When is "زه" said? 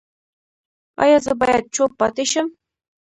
1.25-1.33